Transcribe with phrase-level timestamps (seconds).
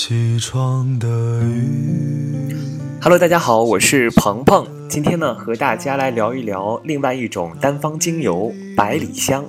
[0.00, 1.08] 起床的
[1.42, 2.54] 雨。
[3.02, 4.64] Hello，大家好，我是鹏鹏。
[4.88, 9.44] 今天呢，和大家来聊一聊另外一种单方精油——百里香。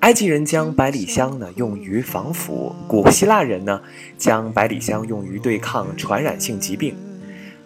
[0.00, 3.78] 埃及人将百里香呢用于防腐，古希腊人呢
[4.16, 6.96] 将百里香用于对抗传染性疾病。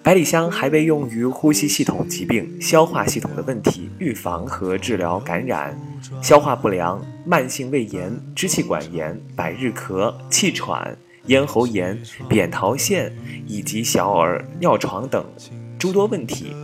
[0.02, 5.80] 百里香还被用于呼吸系统疾病、消化系统的问题预防和治疗感染、
[6.20, 10.96] 消化不良、慢性胃炎、支气管炎、百日咳、气喘、
[11.26, 13.12] 咽喉炎、扁桃腺
[13.46, 15.24] 以及小儿尿床等
[15.78, 16.54] 诸多问题。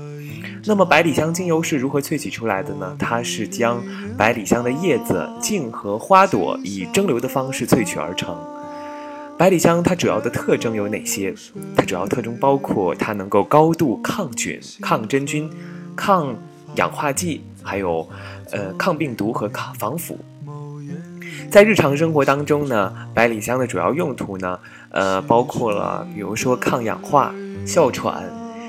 [0.64, 2.96] 那么百里香精油是如何萃取出来的呢？
[2.98, 3.80] 它是将
[4.16, 8.36] 百里香的叶子、茎和花朵以蒸馏的方式萃取而成。
[9.38, 11.32] 百里香它主要的特征有哪些？
[11.76, 15.48] 它主要特征包括它能够高度抗菌、抗真菌、
[15.94, 16.34] 抗
[16.74, 18.08] 氧化剂，还有
[18.50, 20.18] 呃抗病毒和抗防腐。
[21.50, 24.58] 在日常生活当中呢，百里香的主要用途呢，
[24.90, 27.34] 呃，包括了比如说抗氧化、
[27.66, 28.24] 哮喘、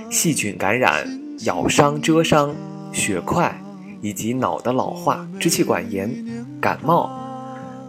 [0.10, 1.08] 细菌感染、
[1.46, 2.56] 咬伤、蛰伤、
[2.92, 3.60] 血块，
[4.02, 6.10] 以及脑的老化、支气管炎、
[6.62, 7.10] 感冒。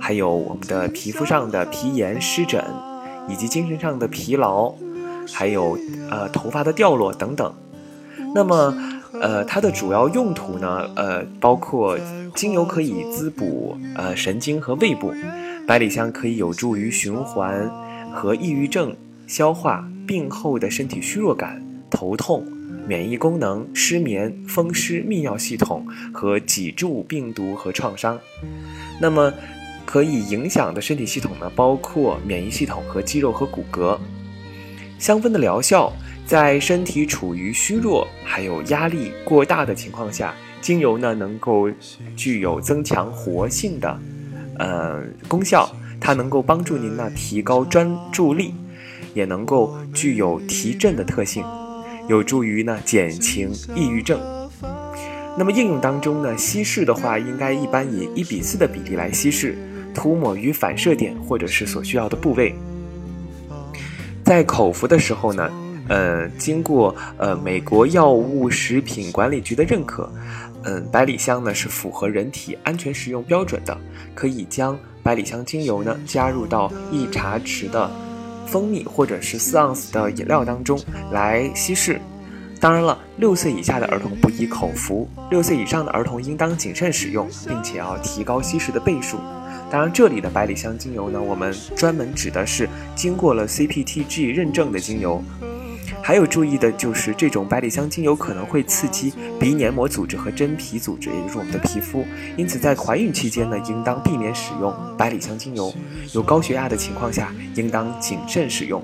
[0.01, 2.65] 还有我们的皮肤上的皮炎、湿疹，
[3.29, 4.73] 以及精神上的疲劳，
[5.33, 5.77] 还有
[6.09, 7.53] 呃头发的掉落等等。
[8.35, 8.75] 那么，
[9.21, 11.99] 呃，它的主要用途呢，呃，包括
[12.35, 15.13] 精油可以滋补呃神经和胃部，
[15.67, 17.71] 百里香可以有助于循环
[18.13, 18.95] 和抑郁症、
[19.27, 22.47] 消化、病后的身体虚弱感、头痛、
[22.87, 28.19] 免疫功能、失眠、风湿、泌尿系统和脊柱病毒和创伤。
[29.01, 29.33] 那么。
[29.91, 33.99] 可以影响的身体系统呢，包括免疫系统和肌肉和骨骼。
[34.99, 35.91] 香氛的疗效，
[36.29, 41.71] 在身体处于虚弱还有压力过大的情况下，精油呢能够
[42.15, 43.99] 具有增强活性的，
[44.59, 45.75] 呃功效。
[45.99, 48.53] 它能够帮助您呢提高专注力，
[49.15, 51.43] 也能够具有提振的特性，
[52.11, 54.21] 有助于呢减轻抑郁症。
[55.39, 59.57] 那么应用当中呢，稀释的话，应该一般以一比四的比例来稀释。
[59.95, 62.55] 涂抹于反射点或者是所需要的部位，
[64.23, 65.51] 在口服的时候呢，
[65.89, 70.11] 呃，经过呃美国药物食品管理局的认可，
[70.65, 73.77] 嗯，百里香呢是符合人体安全食用标准的，
[74.15, 77.91] 可以将百里香精油呢加入到一茶匙的
[78.47, 80.79] 蜂蜜或者是四盎司的饮料当中
[81.11, 82.01] 来稀释。
[82.61, 89.17] 当然了，六岁以下的儿童不宜口服，六岁以上的儿童应当谨慎使用，并且要提高稀释的倍数。
[89.71, 95.23] 当然，这里的百里香精油呢，我们专门指的是经过了 CPTG 认证的精油。
[96.09, 102.03] 还有注意的就是，这种百里香精油可能会刺激鼻黏膜组织和真皮组织，也就是我们的皮肤。
[102.35, 105.71] 因此，在怀孕期间呢，应当避免使用百里香精油。
[106.15, 108.83] 有高血压的情况下，应当谨慎使用。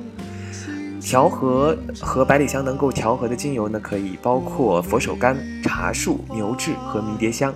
[1.00, 7.54] 调和和百里香能够调和的精油呢，可以包括佛手柑、茶树、牛至和迷迭香。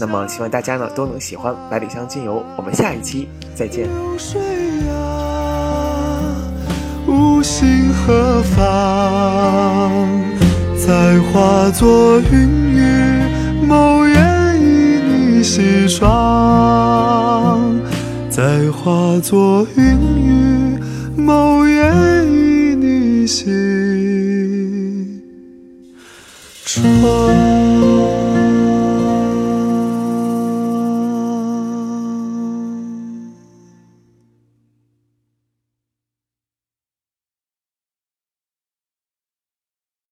[0.00, 2.44] 那么，希望大家呢都能喜欢百里香精油。
[2.56, 3.88] 我们下一期再见。
[7.14, 10.02] 无心何方？
[10.76, 12.82] 再化作云雨，
[13.66, 14.14] 某夜
[14.60, 16.00] 与你西窗。
[18.28, 20.78] 再化作云雨，
[21.16, 21.90] 某夜
[22.26, 23.44] 与你西
[26.66, 27.43] 窗。